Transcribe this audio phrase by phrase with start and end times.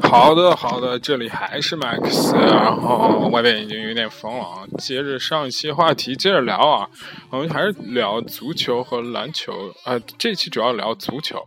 [0.00, 4.66] 好的，好的，这里还是 Max，然后外边已经有点风了啊。
[4.78, 6.88] 接着上一期话题，接着聊啊，
[7.30, 9.96] 我们还是聊足球和篮球啊。
[10.18, 11.46] 这期主要聊足球。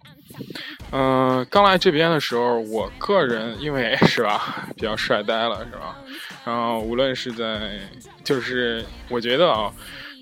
[0.92, 5.97] 嗯，刚来这边的时候，我个人因为是吧，比较帅呆了是吧？
[6.46, 7.79] 然后无论是在，
[8.24, 9.69] 就是我觉得啊。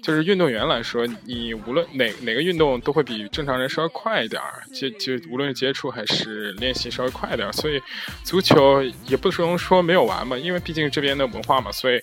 [0.10, 7.80] 就是运动员来说，你无论哪哪个运动都会比正常人稍微快一点儿，接就无论是接触还是练习稍微快一点儿，所以
[8.24, 12.02] 足球也不能说没有玩嘛，因为毕竟这边的文化嘛，所以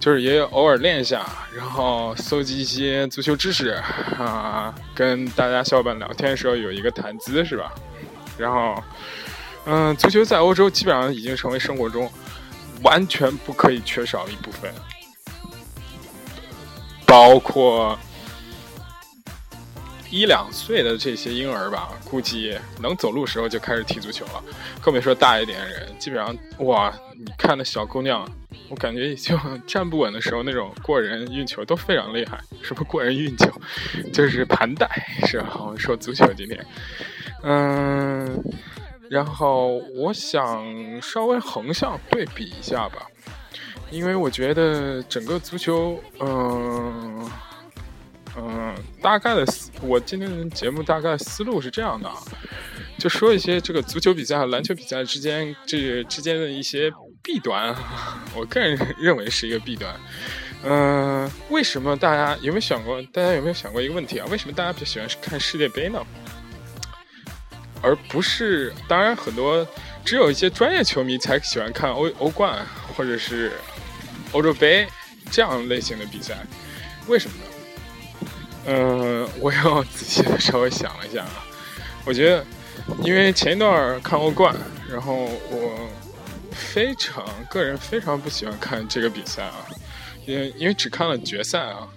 [0.00, 1.22] 就是也偶尔练一下，
[1.54, 3.78] 然后搜集一些足球知识
[4.18, 7.70] 啊，跟大家小伙伴聊天的时候有一个谈资是吧？
[8.38, 8.82] 然后，
[9.66, 12.10] 嗯，足球在欧洲基本上已经成为生活中
[12.82, 14.72] 完全不可以缺少的一部分。
[17.08, 17.98] 包括
[20.10, 24.44] 一两岁的这些婴儿吧，估计能走路时候就开始踢足球了。
[24.80, 28.30] 更别说大一点的人，基本上哇，你看那小姑娘，
[28.68, 32.38] 我感觉就站不稳的时候那种过人运球都非常厉害。
[32.62, 33.50] 什么过人运球，
[34.12, 34.86] 就是盘带
[35.26, 35.56] 是吧？
[35.60, 36.66] 我们说足球今天，
[37.42, 38.42] 嗯，
[39.10, 43.06] 然后我想稍微横向对比一下吧。
[43.90, 47.30] 因为我觉得整个足球，嗯
[48.36, 52.08] 嗯，大概的思，我今天的节目大概思路是这样的，
[52.98, 57.74] 就说一些这个足球比赛和篮球比赛之间这之间的一些弊端，
[58.36, 59.92] 我个人认为是一个弊端。
[60.62, 63.02] 嗯，为什么大家有没有想过？
[63.12, 64.26] 大家有没有想过一个问题啊？
[64.30, 66.00] 为什么大家比较喜欢看世界杯呢？
[67.80, 69.66] 而不是，当然很多
[70.04, 72.64] 只有一些专业球迷才喜欢看欧欧冠
[72.94, 73.50] 或者是。
[74.32, 74.86] 欧洲杯
[75.30, 76.36] 这样类型的比赛，
[77.06, 77.44] 为什么呢？
[78.66, 81.46] 嗯，我又仔细的稍微想了一下啊，
[82.04, 82.44] 我觉得，
[83.02, 84.54] 因为前一段看欧冠，
[84.90, 85.88] 然后我
[86.52, 89.66] 非常个人非常不喜欢看这个比赛啊，
[90.26, 91.88] 因为因为只看了决赛啊，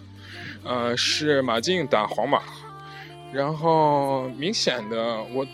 [0.63, 2.41] 呃，是马竞打皇马，
[3.33, 5.45] 然后明显的，我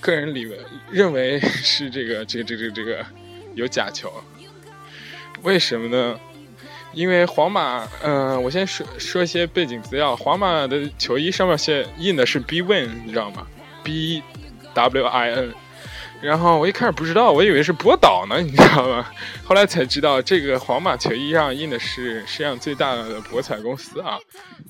[0.00, 0.46] 个人里
[0.90, 3.06] 认为是这个这个这个这个
[3.54, 4.12] 有假球。
[5.42, 6.18] 为什么呢？
[6.92, 10.16] 因为皇马，嗯，我先说说一些背景资料。
[10.16, 13.46] 皇马的球衣上面写印的是 B Win，你知道吗
[13.82, 14.22] ？B
[14.72, 15.54] W I N。
[16.22, 19.06] 然后我一开始不知道，我以为是波导呢，你知道吗？
[19.44, 24.18] 后来才知道，这个皇马球衣上印的是世界上最大的博彩公司啊。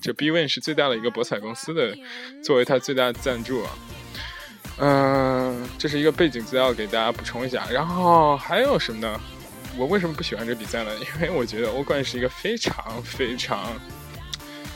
[0.03, 1.97] 这 B Win 是最大的一个博彩公司的，
[2.43, 3.63] 作为它最大的赞助。
[4.79, 7.65] 嗯，这是一个背景资料，给大家补充一下。
[7.71, 9.21] 然后还有什么呢？
[9.79, 10.91] 我为什么不喜欢这比赛呢？
[11.01, 13.79] 因为我觉得欧冠是一个非常非常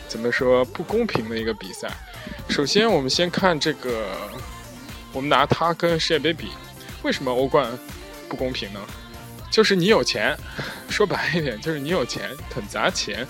[0.06, 1.90] 怎么说不公平的一个比赛。
[2.48, 4.10] 首先，我们先看这个，
[5.12, 6.48] 我们拿它跟世界杯比，
[7.02, 7.66] 为什么欧冠
[8.28, 8.80] 不公平呢？
[9.50, 10.36] 就是你有钱，
[10.90, 13.26] 说白一点，就是你有钱，肯砸钱，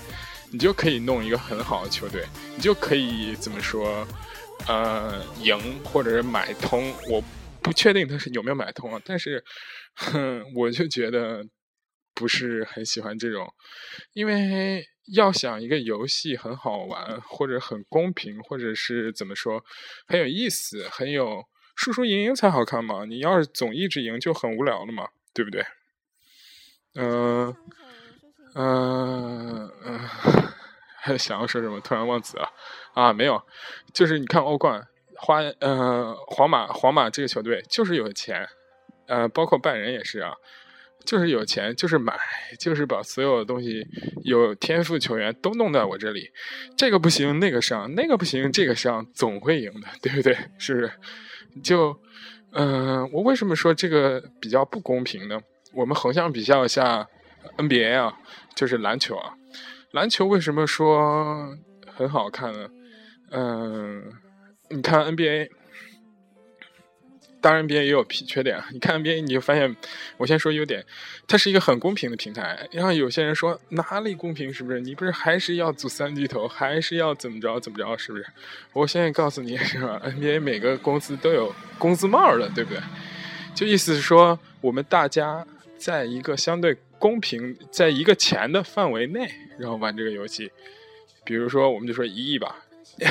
[0.51, 4.05] 你就可以弄一个很好的球队，你就可以怎么说，
[4.67, 6.93] 呃，赢或者是买通。
[7.09, 7.23] 我
[7.61, 9.41] 不确定他是有没有买通啊，但是，
[9.95, 11.41] 哼，我就觉得。
[12.13, 13.53] 不是很喜欢这种，
[14.13, 19.63] 因为要想一个游戏很好玩，或者很公平，或者是怎么说
[20.07, 21.45] 很有意思，很有
[21.75, 23.05] 输输赢赢才好看嘛。
[23.05, 25.65] 你要是总一直赢就很无聊了嘛，对不对？
[26.93, 27.55] 嗯
[28.53, 29.99] 嗯嗯，
[30.99, 31.79] 还 想要说什么？
[31.79, 32.51] 突然忘词了
[32.93, 33.13] 啊！
[33.13, 33.41] 没有，
[33.93, 34.85] 就是你看欧冠，
[35.15, 38.45] 花呃皇马皇马这个球队就是有钱，
[39.07, 40.35] 呃，包括拜仁也是啊。
[41.05, 42.13] 就是有钱，就是买，
[42.59, 43.85] 就是把所有的东西
[44.23, 46.29] 有天赋球员都弄在我这里，
[46.77, 50.37] 这个不行那个上，那个不行这个上，总会赢的，对不对？
[50.57, 50.91] 是不是？
[51.63, 51.99] 就，
[52.53, 55.39] 嗯，我为什么说这个比较不公平呢？
[55.73, 57.07] 我们横向比较一下
[57.57, 58.17] NBA 啊，
[58.55, 59.33] 就是篮球啊，
[59.91, 61.57] 篮球为什么说
[61.87, 62.69] 很好看呢？
[63.31, 64.03] 嗯，
[64.69, 65.60] 你看 NBA。
[67.41, 68.63] 当然，NBA 也有缺缺点。
[68.71, 69.75] 你看 NBA，你就发现，
[70.17, 70.85] 我先说优点，
[71.27, 72.67] 它是一个很公平的平台。
[72.71, 74.53] 然后有些人说哪里公平？
[74.53, 74.79] 是不是？
[74.79, 77.97] 你不是还是要组三巨头，还是要怎么着怎么着？
[77.97, 78.25] 是不是？
[78.73, 82.79] 我现在告诉你是吧？NBA 每个公司都有工资帽的，对不对？
[83.55, 85.45] 就意思是说，我们大家
[85.77, 90.51] 在一个相对公平，在一个钱的范围内，然后玩这个游戏。
[91.23, 92.65] 比如说，我们就说一亿吧，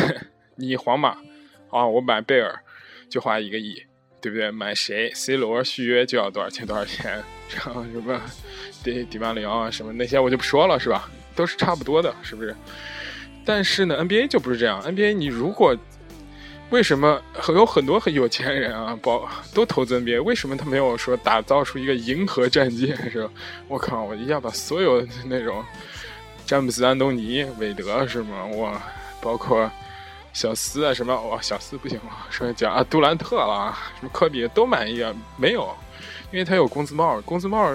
[0.56, 1.18] 你皇马
[1.70, 2.60] 啊，我买贝尔
[3.08, 3.82] 就花一个亿。
[4.20, 4.50] 对不对？
[4.50, 6.66] 买谁？C 罗续约就要多少钱？
[6.66, 7.22] 多少钱？
[7.54, 8.20] 然后什么
[8.84, 11.10] 迪迪马里奥啊，什么那些我就不说了，是吧？
[11.34, 12.54] 都是差不多的，是不是？
[13.44, 14.82] 但是呢，NBA 就不是这样。
[14.82, 15.76] NBA 你如果
[16.68, 20.22] 为什么有很多很有钱人啊，包都投资 NBA？
[20.22, 22.96] 为什么他没有说打造出一个银河战舰？
[23.10, 23.30] 是吧？
[23.66, 25.64] 我靠，我一下把所有的那种
[26.46, 28.46] 詹姆斯、安东尼、韦德是吗？
[28.46, 28.80] 我
[29.20, 29.68] 包括
[30.32, 31.14] 小斯啊什么？
[31.28, 35.12] 哇，小斯不行了，说讲啊杜兰特了，什么科比都满意啊？
[35.36, 35.74] 没有，
[36.30, 37.20] 因为他有工资帽。
[37.22, 37.74] 工资帽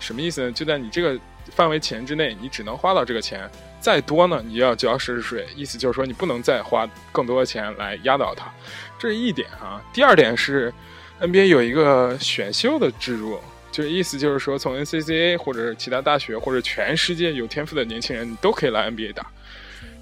[0.00, 0.52] 什么意思呢？
[0.52, 1.18] 就在你这个
[1.52, 3.48] 范围钱之内，你只能花到这个钱。
[3.80, 8.48] 再多呢，你要交奢侈税，意思就是说你不能再花更多的钱来压倒他，
[8.96, 9.82] 这是一点啊。
[9.92, 10.72] 第二点是
[11.20, 13.40] ，NBA 有一个选秀的制度，
[13.72, 19.26] 就是意思就是说，从 NCAA 或者是其他大学或者全世界有天赋的年轻人，你都可以来 NBA 打。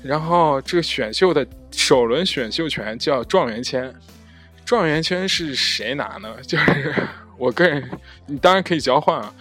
[0.02, 3.92] 然后这个选秀的首轮选秀权叫状元签，
[4.64, 6.36] 状元签是谁拿呢？
[6.46, 6.94] 就是
[7.38, 7.88] 我个人，
[8.26, 9.34] 你当然可以交换啊。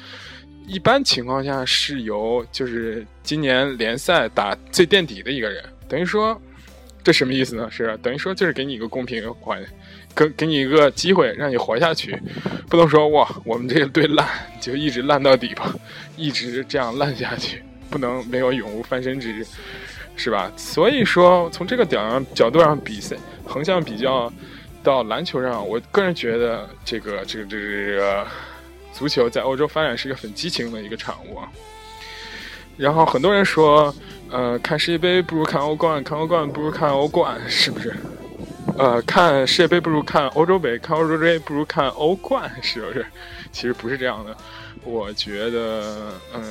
[0.68, 6.40] 一般情况下是由就是今年联赛打最垫底的一个人，等于说，
[7.04, 7.68] 这什么意思呢？
[7.72, 9.60] 是等于说就是给你一个公平环，
[10.16, 12.16] 给给你一个机会让你活下去，
[12.70, 14.28] 不能说哇我们这个队烂
[14.62, 15.74] 就一直烂到底吧，
[16.16, 19.44] 一直这样烂下去，不能没有永无翻身之日，
[20.20, 20.52] 是吧？
[20.56, 24.32] 所以说从这个角上角度上比赛，横向比较
[24.84, 28.28] 到篮球上，我个人觉得这个这个这个这个。
[28.92, 31.40] 足球在欧洲发展是一个很激情的一个产物，
[32.76, 33.94] 然后很多人说，
[34.30, 37.96] 呃，看世界杯不如看欧冠，看欧冠不如看欧冠，是不是？
[38.78, 43.06] 呃，看世界杯不如看欧洲杯，看欧洲杯不如看欧冠，是不是？
[43.52, 44.36] 其实不是这样的，
[44.84, 46.42] 我觉得，嗯，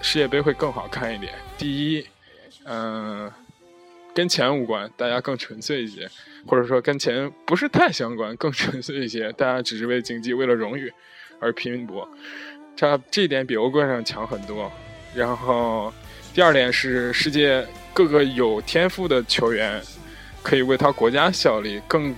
[0.00, 1.34] 世界杯会更好看一点。
[1.58, 2.04] 第一，
[2.68, 3.32] 嗯，
[4.14, 6.08] 跟钱无关，大家更纯粹一些，
[6.46, 10.92] 或者说跟钱不是太相关，更纯粹一些，大家只是为竞技，为了荣誉。
[11.40, 12.08] 而拼搏，
[12.74, 14.68] 这这一点比欧冠上强很多。
[15.14, 15.94] 然后，
[16.34, 19.80] 第二点是世界各个有天赋的球员
[20.42, 22.12] 可以为他国家效力，更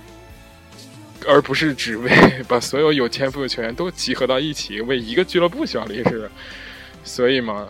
[1.27, 2.11] 而不是只为
[2.47, 6.27] 把所有有天赋的球员都集合到一起为一个俱乐部效力，是？
[7.03, 7.69] 所以嘛，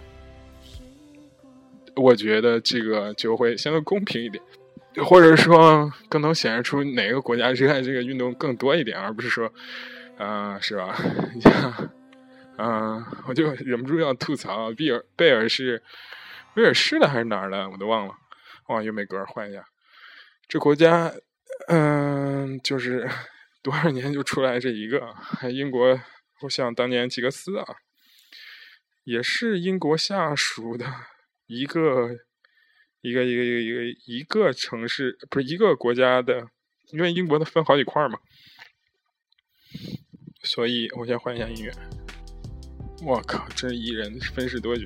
[1.96, 4.44] 我觉得这个就会相对公平一点，
[5.06, 9.52] 或者说更能显示出哪个国家热爱这个运动更多一点，而不是说。
[10.24, 10.96] 嗯，是吧？
[12.60, 15.82] 嗯，我就忍不住要吐槽，贝尔贝尔是
[16.54, 17.68] 威尔士的还是哪儿的？
[17.72, 18.14] 我都忘了。
[18.68, 19.66] 哇，又没格，换一下。
[20.48, 21.12] 这国家，
[21.70, 23.10] 嗯，就是
[23.64, 25.12] 多少年就出来这一个。
[25.52, 26.00] 英国，
[26.42, 27.66] 我想当年吉格斯啊，
[29.04, 30.86] 也是英国下属的
[31.54, 32.10] 一个
[33.02, 36.48] 一个一个一个一个一个城市，不是一个国家的，
[36.94, 38.18] 因为英国它分好几块嘛。
[40.44, 41.74] 所以我先换一下音乐。
[43.04, 44.86] 我靠，这一人分饰多角。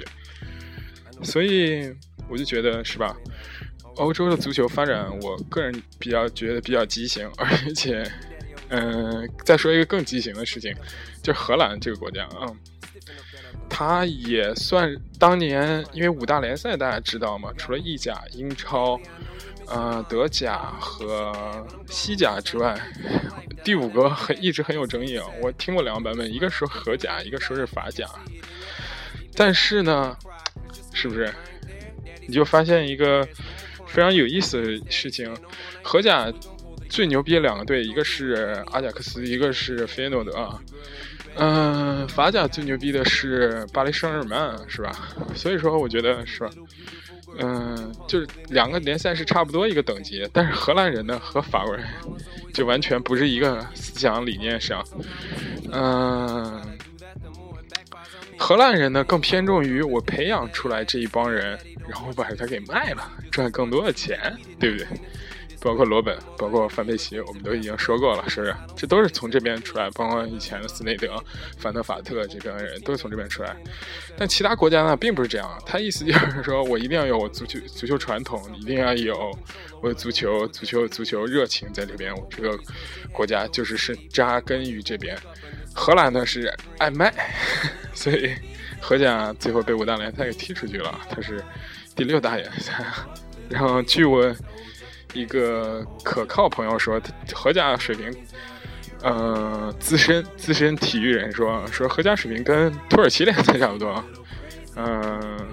[1.23, 1.93] 所以
[2.27, 3.15] 我就觉得是吧？
[3.97, 8.03] 欧洲的足球发展，我个人比较觉得比较畸形，而且，
[8.69, 10.73] 嗯，再说一个更畸形的事情，
[11.21, 12.51] 就是荷兰这个国家啊，
[13.69, 17.51] 它也算当年因为五大联赛大家知道吗？
[17.57, 18.99] 除了意甲、英超。
[19.67, 22.79] 呃，德甲和西甲之外，
[23.63, 25.25] 第五个很一直很有争议啊。
[25.41, 28.07] 我听过两个版本，一个说荷甲，一个说是法甲。
[29.35, 30.15] 但是呢，
[30.93, 31.33] 是不是
[32.27, 33.27] 你就发现一个
[33.87, 35.35] 非常有意思的事情？
[35.81, 36.31] 荷甲
[36.87, 40.61] 最牛逼的两个队，一个是阿贾克斯，一个是菲耶诺德。
[41.37, 45.09] 嗯，法甲最牛逼的是巴黎圣日耳曼，是吧？
[45.35, 46.49] 所以说，我觉得是吧？
[47.37, 51.85] 嗯，就是两个联赛是差不多一个等级，但是荷兰人呢和法国人
[52.53, 54.81] 就完全不是一个思想理念上。
[55.73, 56.61] 嗯，
[58.37, 64.17] 荷兰人呢更偏重于我培养出来这一帮人，然后把他给卖了，赚更多的钱，
[64.57, 64.87] 对不对？
[65.65, 68.55] 包括罗本，包括范佩西，我们都已经说过了，是不是？
[68.75, 71.21] 这都是从这边出来，包括以前的斯内德、
[71.57, 73.57] 范德法特这边人都是从这边出来。
[74.15, 75.59] 但其他国家呢，并不是这样。
[75.65, 79.35] 他意思就是说我一定要有我足球足球传统，一定要有
[79.81, 82.15] 我的足球足球足球热情在这边。
[82.15, 82.55] 我这个
[83.11, 85.17] 国家就是是扎根于这边。
[85.73, 87.11] 荷兰呢是爱卖，
[87.91, 88.31] 所以
[88.79, 91.43] 荷甲最后被五大联赛给踢出去了，他是
[91.95, 92.85] 第六大联赛。
[93.49, 94.31] 然后据我。
[95.15, 97.01] 一个可靠朋友说，
[97.33, 98.13] 何家水平，
[99.01, 104.03] 呃，资深资深体育人说，说何家水平跟土耳其联赛差不多，
[104.75, 105.47] 嗯，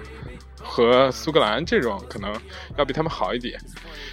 [0.61, 2.35] 和苏格兰这种可能
[2.77, 3.57] 要比他们好一点。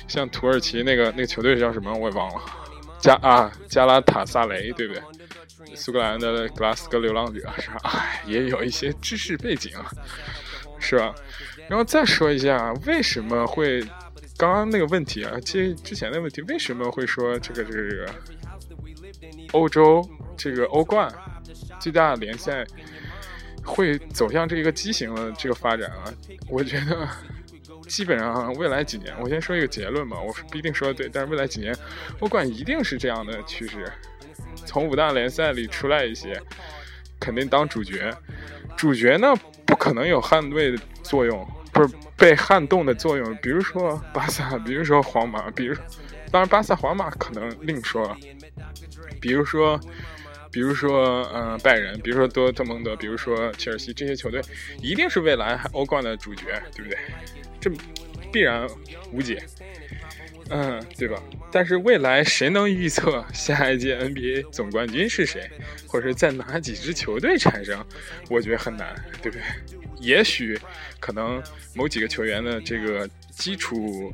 [0.07, 2.40] 像土耳其那个那个球队叫什么我也忘了，
[3.00, 5.02] 加啊加拉塔萨雷对不对？
[5.75, 7.80] 苏格兰的格拉斯哥流浪者是吧？
[7.90, 9.73] 哎，也有一些知识背景，
[10.78, 11.12] 是吧？
[11.69, 13.83] 然后再说一下为什么会。
[14.40, 18.09] 刚刚那个问题啊，其实之前的问题，为什么会说这个这个这个
[19.52, 20.02] 欧洲
[20.35, 21.12] 这个欧冠
[21.78, 22.64] 最大联赛
[23.62, 26.04] 会走向这个畸形的这个发展啊？
[26.49, 27.06] 我觉得
[27.87, 31.76] 基本上未来几年，我先说一个结论吧，我不一定说的对，但是未来几年
[32.20, 33.92] 欧冠一定是这样的趋势，
[34.64, 36.40] 从五大联赛里出来一些，
[37.20, 38.11] 肯定当主角，
[38.75, 39.35] 主角呢
[39.66, 41.47] 不可能有捍卫的作用。
[41.73, 45.75] 不是被撼动的作用，比如说巴萨，比如说皇马，比如，
[46.31, 48.17] 当然巴萨、皇马可能另说。
[49.21, 49.79] 比如说，
[50.50, 54.41] 比如说，嗯，拜仁，比如说多特蒙德，比如说切尔西，这些球队
[54.81, 56.99] 一定是未来欧冠的主角，对不对？
[57.61, 57.71] 这
[58.33, 58.67] 必然
[59.12, 59.43] 无解，
[60.50, 61.23] 嗯，对吧？
[61.52, 65.49] 但是未来谁能预测下一届 NBA 总冠军是谁，
[65.87, 67.85] 或者是在哪几支球队产生？
[68.28, 69.45] 我觉得很难，对不对？
[70.00, 70.59] 也许
[70.99, 71.42] 可能
[71.75, 74.12] 某几个球员的这个基础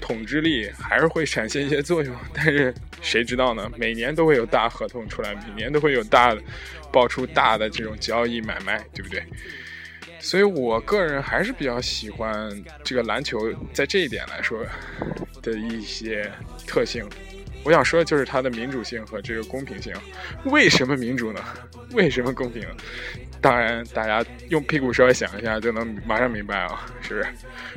[0.00, 3.70] 统治力还是会产生一些作用，但是谁知道呢？
[3.76, 6.42] 每年都会有大合同出来，每年都会有大的
[6.90, 9.22] 爆出大的这种交易买卖，对不对？
[10.28, 12.54] 所以我个人还是比较喜欢
[12.84, 14.62] 这个篮球在这一点来说
[15.40, 16.30] 的一些
[16.66, 17.08] 特性。
[17.64, 19.90] 我想说的就是它的民主性和这个公平性。
[20.44, 21.42] 为什么民主呢？
[21.92, 22.62] 为什么公平？
[23.40, 27.26] 当然，大家用屁股稍微想一下就能马上明白啊，是不是？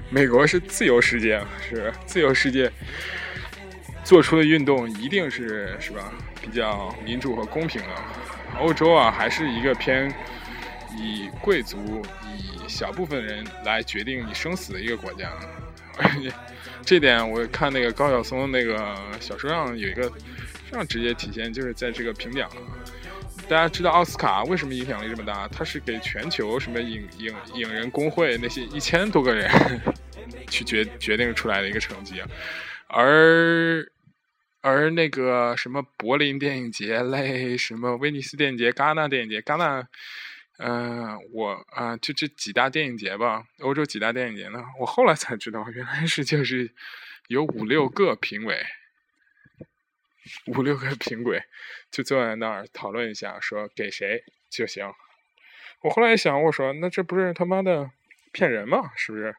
[0.09, 2.69] 美国是自由世界，是自由世界
[4.03, 6.11] 做出的运动一定是是吧？
[6.41, 7.87] 比较民主和公平的。
[8.59, 10.13] 欧洲啊，还是一个偏
[10.97, 12.01] 以贵族、
[12.37, 15.31] 以小部分人来决定你生死的一个国家。
[16.83, 22.49] 这点我看那个高晓松那个小说上有一个非常直接体现，就是在这个评奖。
[23.47, 25.47] 大家知道奥斯卡为什么影响力这么大？
[25.49, 29.51] 它是给全球什么影影影人工会那些一千多个人
[30.49, 32.21] 去决决定出来的一个成绩，
[32.87, 33.85] 而
[34.61, 39.85] 而那个什么柏林电影节类，什么威尼斯电影节、戛纳电影节、戛纳，
[40.63, 44.63] 嗯，我啊，就这几大电影节吧，欧洲几大电影节呢？
[44.79, 46.71] 我后来才知道，原来是就是
[47.29, 48.63] 有五六个评委。
[50.45, 51.41] 五六个评委
[51.89, 54.85] 就坐在那儿讨论一下，说给谁就行。
[55.81, 57.89] 我后来想，我说那这不是他妈的
[58.31, 58.91] 骗人吗？
[58.95, 59.35] 是不是？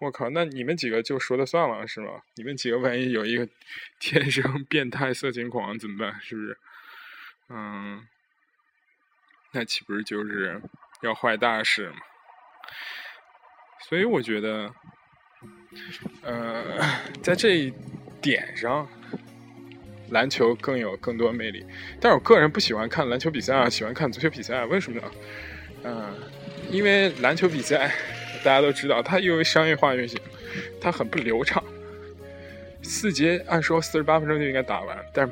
[0.00, 2.22] 我靠，那你们几个就说了算了是吗？
[2.36, 3.46] 你们几个万一有一个
[4.00, 6.18] 天生变态色情狂怎么办？
[6.22, 6.58] 是不是？
[7.50, 8.02] 嗯，
[9.54, 10.60] 那岂不是就是
[11.02, 11.96] 要坏大事吗？
[13.88, 14.70] 所以我觉得，
[16.22, 16.62] 呃，
[17.22, 17.72] 在这一
[18.20, 18.86] 点上。
[20.10, 21.64] 篮球更有更多魅力，
[21.98, 24.64] 但是我个人不喜欢看篮球比赛啊，喜欢看足球比赛。
[24.66, 25.10] 为什么呢？
[25.82, 26.14] 嗯，
[26.70, 27.90] 因为篮球比赛
[28.44, 30.20] 大家都知道，它因为商业化运行，
[30.78, 31.64] 它很不流畅。
[32.82, 35.28] 四节按说四十八分钟就应该打完，但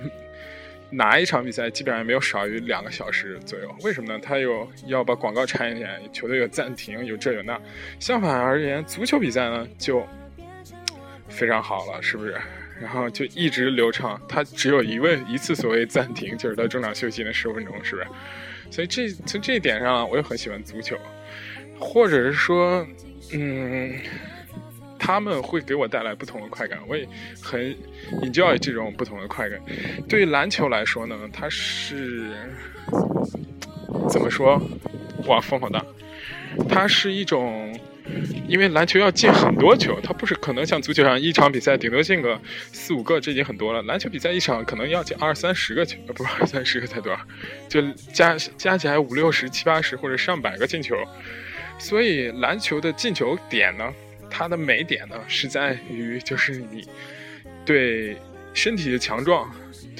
[0.92, 3.74] 哪一场比赛基本上没有少于两个小时左右？
[3.82, 4.20] 为什么呢？
[4.22, 7.58] 它有要把广告掺进来，球队有暂停，有这有那。
[7.98, 10.06] 相反而言，足球比赛呢就
[11.28, 12.36] 非常好了，是不是？
[12.80, 18.06] 然后就一直流畅，它只有一位一次所谓暂停，就是到中场休息那十五分钟，是不是？
[18.70, 20.98] 所以这从这一点上，我也很喜欢足球，
[21.78, 22.86] 或者是说，
[23.32, 23.96] 嗯，
[25.04, 27.04] 他们会给我带来不同的快感，我也
[27.42, 27.76] 很
[28.22, 29.60] enjoy 这种不同的快感。
[30.08, 32.30] 对于篮球来说呢，它是
[34.08, 34.62] 怎么说？
[35.26, 35.84] 哇，风好大！
[36.68, 37.76] 它是一种。
[38.48, 42.38] 因为篮球要进很多球，它不是可能像足球上一场比赛顶多进个
[42.72, 43.80] 四五个，这已经很多了。
[43.82, 47.20] 篮球比赛一场可能要进二三十个球，呃不是二三十个才多少，
[47.68, 47.80] 就
[48.12, 50.96] 加加起来五六十、七八十或者上百个进球。
[51.78, 53.90] 所以篮球的进球点呢，
[54.34, 56.88] 它的美点呢是在于就是你
[57.66, 58.16] 对
[58.54, 59.54] 身体的强壮、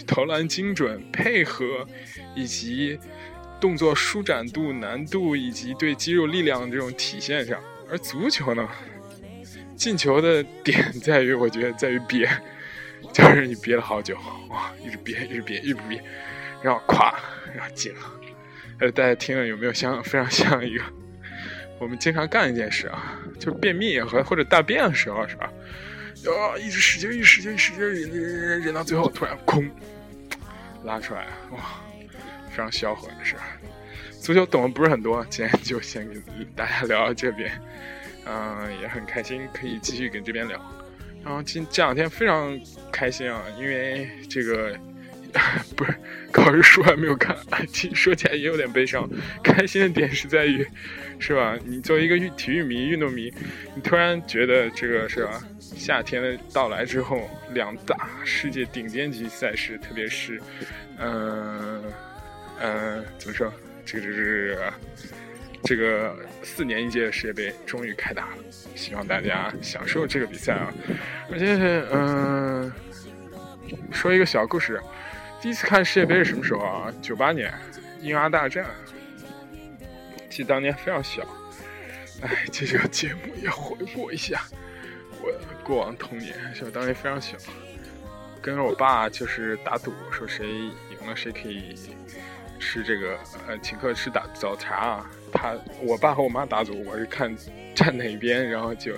[0.07, 1.87] 投篮精准、配合
[2.35, 2.99] 以及
[3.61, 7.61] 动作舒展度、难度以及对肌肉力量这种体现上。
[7.91, 8.67] 而足球呢，
[9.77, 12.27] 进球的点在于，我觉得在于憋，
[13.13, 14.17] 就是你憋了好久，
[14.49, 16.03] 哇，一直憋，一直憋，一直憋，
[16.63, 17.15] 然后咵，
[17.55, 18.01] 然后进了。
[18.81, 20.83] 呃，大家听了有没有像非常像一个
[21.83, 25.53] 我们经常干一件事啊，就是便秘和或者大便的时候是吧？
[26.27, 29.69] 啊，一直使劲，一使劲，使劲忍忍忍忍，到最后突然空
[30.85, 31.83] 拉出来，哇，
[32.51, 33.35] 非常销魂是。
[34.21, 36.23] 足球懂的不是很多，今天就先跟
[36.55, 37.51] 大家聊到这边，
[38.27, 40.61] 嗯，也很开心可以继续跟这边聊。
[41.25, 42.57] 然后今这两天非常
[42.93, 44.79] 开心啊，因为这个
[45.77, 45.95] 不是
[46.31, 47.37] 考试书还没有看，
[47.73, 49.09] 其实说起来也有点悲伤。
[49.43, 50.67] 开心的点是在于，
[51.19, 51.59] 是吧？
[51.65, 53.33] 你作为一个体育迷、运动迷，
[53.75, 55.43] 你突然觉得这个是吧？
[55.59, 60.41] 夏天的到来之后，两大世界顶尖级赛事，特别是，
[60.99, 61.83] 嗯
[62.61, 63.53] 嗯，怎么说？
[63.85, 64.59] 这个就是
[65.65, 68.39] 这个四年一届的世界杯终于开打了，
[68.75, 70.73] 希望大家享受这个比赛啊！
[71.31, 72.73] 而且，嗯，
[73.91, 74.81] 说一个小故事，
[75.43, 76.95] 第一次看世界杯是什么时候啊？
[77.03, 77.53] 九八年
[78.01, 78.65] 英阿大战，
[80.31, 81.27] 记得当年非常小。
[82.21, 84.45] 哎，这个节目也回顾一下
[85.21, 85.33] 我
[85.65, 87.37] 过往童年，是我当年非常小，
[88.41, 91.77] 跟着我爸就是打赌，说谁赢了谁可以。
[92.61, 93.19] 吃这个
[93.49, 95.11] 呃，请客吃打早茶啊！
[95.33, 97.37] 他我爸和我妈打赌，我是看
[97.75, 98.97] 站哪边，然后就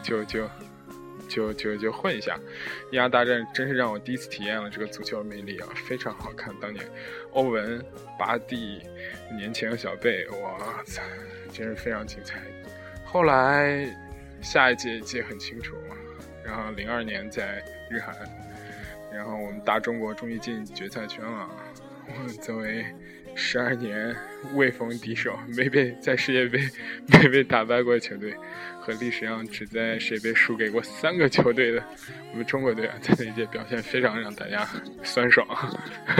[0.00, 0.48] 就就
[1.30, 2.38] 就就就混一下。
[2.92, 6.54] 亚大战真是让我第一次体验了这个足球魅力啊，非常好看。
[6.60, 6.84] 当年
[7.30, 7.82] 欧文、
[8.18, 8.82] 巴蒂、
[9.34, 11.00] 年轻的小贝，哇塞，
[11.52, 12.42] 真是非常精彩。
[13.04, 13.88] 后来
[14.42, 15.76] 下一届记得很清楚，
[16.44, 18.14] 然后零二年在日韩，
[19.12, 21.48] 然后我们大中国终于进决赛圈了。
[22.06, 22.84] 我作为
[23.42, 24.14] 十二年
[24.52, 26.60] 未逢敌手、没被在世界杯
[27.06, 28.34] 没被打败过的球队，
[28.78, 31.82] 和历史上只在世界杯输给过三个球队的
[32.32, 34.68] 我们中国队啊，在那一届表现非常让大家
[35.02, 35.46] 酸爽，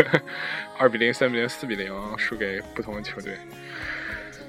[0.79, 3.35] 二比零、三比零、四比零输给不同的球队。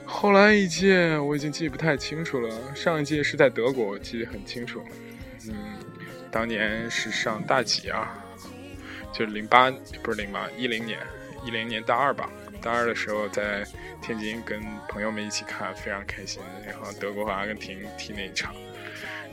[0.06, 4.82] 后来一届我已经记不太清楚了，上一届是在德国，我记得很清楚。
[5.50, 5.54] 嗯，
[6.32, 8.18] 当年是上大几啊？
[9.14, 9.70] 就是零八
[10.02, 10.98] 不是零八一零年。
[11.44, 12.30] 一零年大二吧，
[12.62, 13.66] 大二的时候在
[14.02, 16.42] 天津跟朋友们一起看，非常开心。
[16.66, 18.54] 然后德国和阿根廷踢那一场，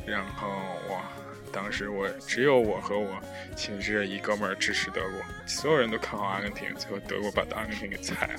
[0.06, 0.48] 然后
[0.88, 1.12] 哇，
[1.52, 3.20] 当时我只有我和我
[3.54, 8.34] 寝室一哥们儿支持德国，所有人都看好阿根廷，最后德国把阿根廷给踩了。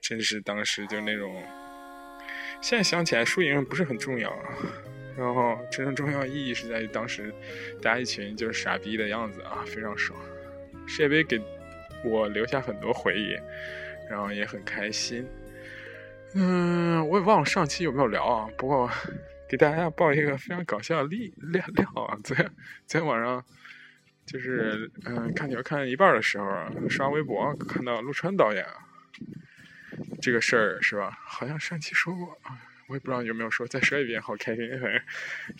[0.00, 1.42] 真是当时就那种，
[2.60, 4.30] 现在想起来输赢不是很重要，
[5.16, 7.32] 然后真正重要意义是在于当时
[7.80, 10.18] 大家一群就是傻逼的样子啊，非常爽。
[10.86, 11.40] 世界杯给。
[12.04, 13.36] 我留下很多回忆，
[14.08, 15.26] 然后也很开心。
[16.34, 18.48] 嗯，我也忘了上期有没有聊啊。
[18.56, 18.90] 不过
[19.48, 22.16] 给大家报一个非常搞笑的例料料啊。
[22.24, 22.50] 昨天
[22.86, 23.44] 昨天晚上
[24.24, 28.64] 就是嗯看球看一半的时候，刷微博看到陆川导演
[30.20, 31.18] 这个事儿是吧？
[31.24, 32.58] 好像上期说过啊。
[32.92, 34.68] 我也不知道有没有说，再说一遍，好开心！
[34.78, 35.02] 反正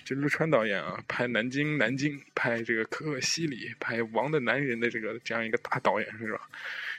[0.05, 6.47] 就陆川导演啊，拍《南京南京》，拍这个《可可西里》，拍《王的男人》的这个这样一个大导演是吧？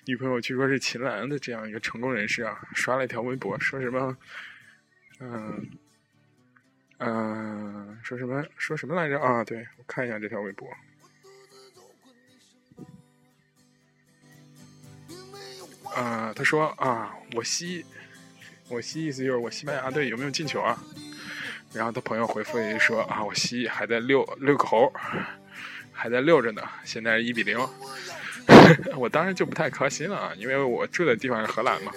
[0.06, 4.18] 女朋友据说是秦岚的这样一个成功人士啊，刷了一条微博，说什么？
[5.20, 5.70] 嗯
[6.98, 8.44] 嗯，说什么？
[8.58, 9.20] 说什么来着？
[9.20, 10.68] 啊，对我看一下这条微博。
[15.96, 17.86] 啊，他说啊，我吸。
[18.70, 20.78] 我西意思就是我西班牙队有没有进球啊？
[21.74, 24.92] 然后他朋友回复一句说啊，我西还在遛遛个猴，
[25.92, 26.62] 还在遛着呢。
[26.84, 27.58] 现在一比零，
[28.96, 31.92] 我当时就不太开心了，因为我住的地方是荷兰嘛。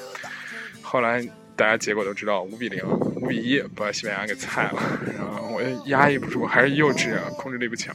[0.81, 1.23] 后来
[1.55, 4.83] 大家结果都知道，五比零、五比一把西班牙给菜了。
[5.17, 7.95] 然后我压抑不住，还是幼稚啊，控制力不强，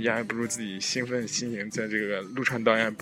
[0.00, 2.94] 压抑不住自己兴奋的心情，在这个陆川导演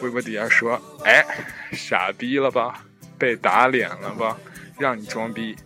[0.00, 1.24] 微博底下说：“哎，
[1.72, 2.84] 傻逼了吧？”
[3.18, 4.38] 被打脸了吧？
[4.78, 5.56] 让你装逼，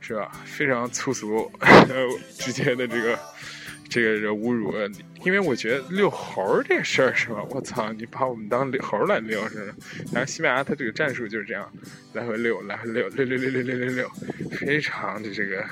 [0.00, 0.30] 是吧？
[0.44, 1.50] 非常粗俗、
[2.38, 3.18] 直接的这个
[3.88, 4.74] 这个侮辱。
[5.22, 7.42] 因为我觉得遛猴这事儿是吧？
[7.50, 9.74] 我操，你把我们当猴来遛是吧？
[10.12, 11.70] 然后西班牙他这个战术就是这样，
[12.14, 14.10] 来回遛，来回遛，遛遛遛遛遛遛遛，
[14.52, 15.62] 非常的这个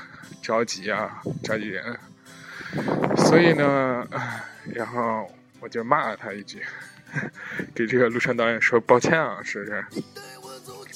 [0.43, 1.99] 着急啊，着急人。
[3.17, 4.07] 所以呢，
[4.75, 5.27] 然后
[5.61, 6.63] 我就骂了他一句，
[7.75, 9.83] 给这个陆川导演说抱歉啊，是不是？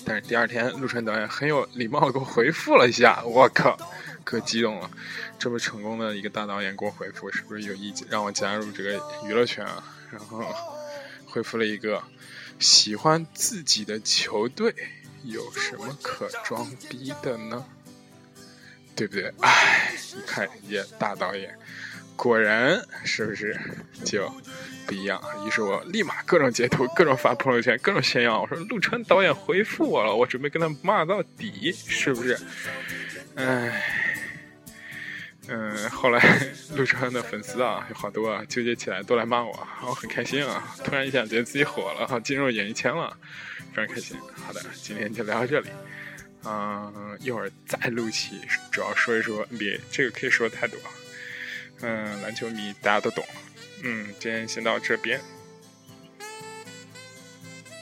[0.04, 3.78] 但是第二天，陆川导演很有礼貌给我回复了一下，我靠，
[4.24, 4.90] 可激动了！
[5.38, 9.82] 这么成功的一个大导演给我回复，是不是有意让我加入这个娱乐圈啊？
[10.10, 10.44] 然后
[11.26, 12.02] 回复了一个：
[12.58, 14.74] 喜欢自己的球队
[15.24, 17.64] 有什么可装逼的呢？
[18.94, 19.32] 对不对？
[19.40, 21.56] 哎，你看人家大导演。
[22.14, 23.58] 果然是不是
[24.04, 24.30] 就
[24.92, 25.18] 不一样？
[25.46, 28.42] 于是我立马各种截图，各种发朋友圈，各种炫耀。
[28.42, 32.38] 我说陆川导演回复我了，我准备跟他骂到底，是不是？
[33.36, 33.82] 唉，
[35.48, 36.22] 嗯，后来
[36.76, 40.76] 陆川的粉丝啊有好多啊，纠结起来都来骂我，我很开心啊！
[40.84, 43.16] 突然一下觉得自己火了，进入演艺圈了，
[43.74, 44.18] 非常开心。
[44.34, 45.70] 好的，今天就聊到这里，
[46.44, 48.38] 嗯，一会儿再录期，
[48.70, 50.78] 主要说一说 NBA，这个可以说太多。
[51.80, 53.24] 嗯，篮球迷大家都懂。
[53.84, 55.20] 嗯，今天先到这边。